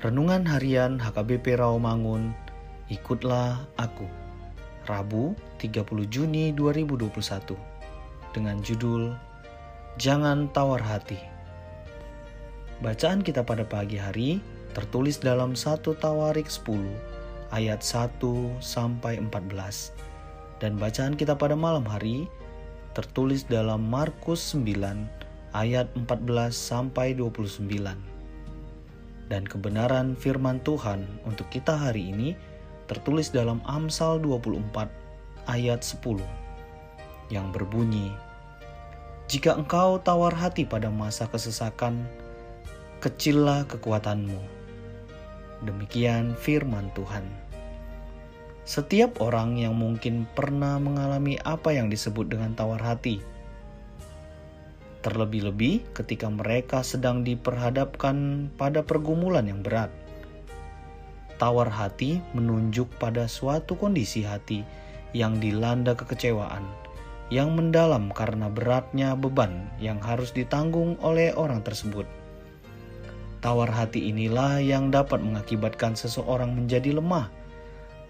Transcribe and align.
Renungan 0.00 0.48
Harian 0.48 0.96
HKBP 0.96 1.60
Rawamangun, 1.60 2.32
Ikutlah 2.88 3.68
Aku. 3.76 4.08
Rabu, 4.88 5.36
30 5.60 6.08
Juni 6.08 6.56
2021. 6.56 7.52
Dengan 8.32 8.64
judul 8.64 9.12
Jangan 10.00 10.48
Tawar 10.56 10.80
Hati. 10.80 11.20
Bacaan 12.80 13.20
kita 13.20 13.44
pada 13.44 13.68
pagi 13.68 14.00
hari 14.00 14.40
tertulis 14.72 15.20
dalam 15.20 15.52
1 15.52 15.84
Tawarik 15.84 16.48
10 16.48 17.52
ayat 17.52 17.84
1 17.84 18.56
sampai 18.56 19.20
14. 19.20 19.92
Dan 20.64 20.80
bacaan 20.80 21.12
kita 21.12 21.36
pada 21.36 21.52
malam 21.52 21.84
hari 21.84 22.24
tertulis 22.96 23.44
dalam 23.44 23.84
Markus 23.84 24.56
9 24.56 24.64
ayat 25.52 25.92
14 25.92 26.56
sampai 26.56 27.12
29 27.12 28.09
dan 29.30 29.46
kebenaran 29.46 30.18
firman 30.18 30.58
Tuhan 30.66 31.06
untuk 31.22 31.46
kita 31.54 31.78
hari 31.78 32.10
ini 32.10 32.34
tertulis 32.90 33.30
dalam 33.30 33.62
Amsal 33.62 34.18
24 34.18 34.90
ayat 35.46 35.80
10 35.86 36.18
yang 37.30 37.54
berbunyi 37.54 38.10
Jika 39.30 39.54
engkau 39.54 40.02
tawar 40.02 40.34
hati 40.34 40.66
pada 40.66 40.90
masa 40.90 41.30
kesesakan 41.30 42.02
kecillah 42.98 43.64
kekuatanmu. 43.70 44.42
Demikian 45.62 46.36
firman 46.36 46.90
Tuhan. 46.92 47.24
Setiap 48.66 49.22
orang 49.24 49.56
yang 49.56 49.78
mungkin 49.78 50.28
pernah 50.36 50.76
mengalami 50.76 51.40
apa 51.46 51.72
yang 51.72 51.88
disebut 51.88 52.28
dengan 52.28 52.52
tawar 52.58 52.82
hati 52.82 53.22
terlebih-lebih 55.00 55.96
ketika 55.96 56.28
mereka 56.28 56.84
sedang 56.84 57.24
diperhadapkan 57.24 58.48
pada 58.54 58.84
pergumulan 58.84 59.48
yang 59.48 59.64
berat. 59.64 59.88
Tawar 61.40 61.72
hati 61.72 62.20
menunjuk 62.36 62.92
pada 63.00 63.24
suatu 63.24 63.72
kondisi 63.72 64.20
hati 64.20 64.60
yang 65.16 65.40
dilanda 65.40 65.96
kekecewaan, 65.96 66.62
yang 67.32 67.56
mendalam 67.56 68.12
karena 68.12 68.52
beratnya 68.52 69.16
beban 69.16 69.72
yang 69.80 69.96
harus 70.04 70.36
ditanggung 70.36 71.00
oleh 71.00 71.32
orang 71.32 71.64
tersebut. 71.64 72.04
Tawar 73.40 73.72
hati 73.72 74.12
inilah 74.12 74.60
yang 74.60 74.92
dapat 74.92 75.24
mengakibatkan 75.24 75.96
seseorang 75.96 76.52
menjadi 76.52 76.92
lemah, 77.00 77.32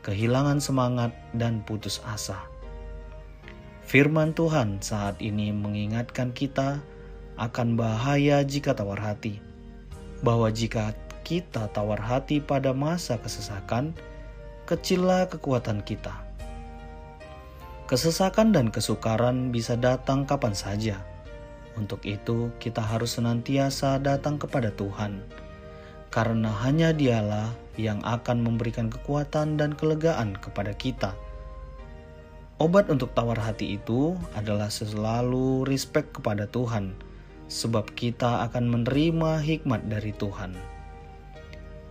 kehilangan 0.00 0.56
semangat, 0.56 1.12
dan 1.36 1.60
putus 1.68 2.00
asa. 2.08 2.48
Firman 3.88 4.36
Tuhan 4.36 4.84
saat 4.84 5.16
ini 5.24 5.48
mengingatkan 5.48 6.36
kita 6.36 6.84
akan 7.40 7.80
bahaya 7.80 8.44
jika 8.44 8.76
tawar 8.76 9.00
hati, 9.00 9.40
bahwa 10.20 10.52
jika 10.52 10.92
kita 11.24 11.72
tawar 11.72 11.96
hati 11.96 12.36
pada 12.36 12.76
masa 12.76 13.16
kesesakan, 13.16 13.96
kecillah 14.68 15.32
kekuatan 15.32 15.80
kita. 15.88 16.12
Kesesakan 17.88 18.52
dan 18.52 18.68
kesukaran 18.68 19.48
bisa 19.56 19.72
datang 19.72 20.28
kapan 20.28 20.52
saja. 20.52 21.00
Untuk 21.72 22.04
itu, 22.04 22.52
kita 22.60 22.84
harus 22.84 23.16
senantiasa 23.16 23.96
datang 24.04 24.36
kepada 24.36 24.68
Tuhan, 24.68 25.24
karena 26.12 26.52
hanya 26.60 26.92
Dialah 26.92 27.56
yang 27.80 28.04
akan 28.04 28.44
memberikan 28.44 28.92
kekuatan 28.92 29.56
dan 29.56 29.72
kelegaan 29.72 30.36
kepada 30.36 30.76
kita 30.76 31.16
Obat 32.58 32.90
untuk 32.90 33.14
tawar 33.14 33.38
hati 33.38 33.78
itu 33.78 34.18
adalah 34.34 34.66
selalu 34.66 35.62
respect 35.62 36.10
kepada 36.10 36.50
Tuhan, 36.50 36.90
sebab 37.46 37.94
kita 37.94 38.42
akan 38.50 38.66
menerima 38.66 39.38
hikmat 39.38 39.86
dari 39.86 40.10
Tuhan. 40.10 40.58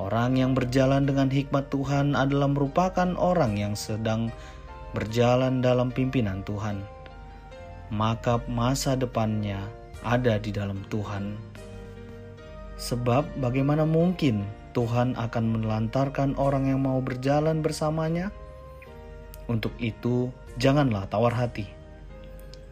Orang 0.00 0.40
yang 0.40 0.56
berjalan 0.56 1.04
dengan 1.04 1.28
hikmat 1.28 1.68
Tuhan 1.68 2.16
adalah 2.16 2.48
merupakan 2.48 3.12
orang 3.20 3.60
yang 3.60 3.76
sedang 3.76 4.32
berjalan 4.96 5.60
dalam 5.60 5.92
pimpinan 5.92 6.40
Tuhan, 6.48 6.80
maka 7.92 8.40
masa 8.48 8.96
depannya 8.96 9.60
ada 10.00 10.40
di 10.40 10.48
dalam 10.48 10.80
Tuhan. 10.88 11.36
Sebab, 12.80 13.36
bagaimana 13.36 13.84
mungkin 13.84 14.48
Tuhan 14.72 15.12
akan 15.20 15.44
menelantarkan 15.60 16.40
orang 16.40 16.72
yang 16.72 16.80
mau 16.88 17.04
berjalan 17.04 17.60
bersamanya? 17.60 18.32
Untuk 19.44 19.76
itu, 19.76 20.32
janganlah 20.56 21.04
tawar 21.12 21.36
hati, 21.36 21.68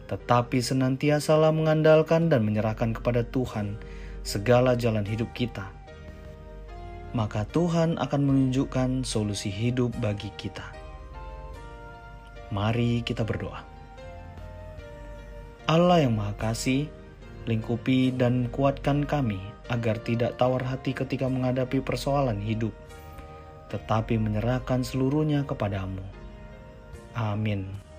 tetapi 0.09 0.57
senantiasalah 0.57 1.53
mengandalkan 1.53 2.33
dan 2.33 2.41
menyerahkan 2.41 2.97
kepada 2.97 3.21
Tuhan 3.29 3.77
segala 4.25 4.73
jalan 4.73 5.05
hidup 5.05 5.29
kita. 5.37 5.69
Maka 7.13 7.45
Tuhan 7.53 8.01
akan 8.01 8.21
menunjukkan 8.25 9.05
solusi 9.05 9.53
hidup 9.53 9.93
bagi 10.01 10.33
kita. 10.33 10.65
Mari 12.49 13.05
kita 13.05 13.21
berdoa. 13.21 13.61
Allah 15.69 16.01
yang 16.01 16.17
Maha 16.17 16.33
Kasih, 16.35 16.89
lingkupi 17.45 18.09
dan 18.09 18.49
kuatkan 18.49 19.05
kami 19.05 19.37
agar 19.69 20.01
tidak 20.01 20.35
tawar 20.41 20.65
hati 20.65 20.91
ketika 20.91 21.29
menghadapi 21.29 21.85
persoalan 21.85 22.41
hidup, 22.41 22.73
tetapi 23.69 24.17
menyerahkan 24.17 24.81
seluruhnya 24.81 25.45
kepadamu. 25.45 26.22
Amin. 27.15 27.92